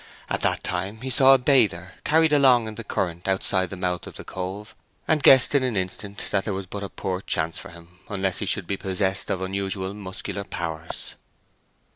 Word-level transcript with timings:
At 0.31 0.41
that 0.41 0.63
time 0.63 1.01
he 1.01 1.11
saw 1.11 1.35
a 1.35 1.37
bather 1.37 1.93
carried 2.03 2.33
along 2.33 2.67
in 2.67 2.73
the 2.73 2.83
current 2.83 3.27
outside 3.27 3.69
the 3.69 3.75
mouth 3.75 4.07
of 4.07 4.15
the 4.15 4.23
cove, 4.23 4.73
and 5.07 5.21
guessed 5.21 5.53
in 5.53 5.61
an 5.61 5.77
instant 5.77 6.23
that 6.31 6.43
there 6.43 6.55
was 6.55 6.65
but 6.65 6.81
a 6.81 6.89
poor 6.89 7.21
chance 7.21 7.59
for 7.59 7.69
him 7.69 7.99
unless 8.09 8.39
he 8.39 8.47
should 8.47 8.65
be 8.65 8.77
possessed 8.77 9.29
of 9.29 9.43
unusual 9.43 9.93
muscular 9.93 10.43
powers. 10.43 11.13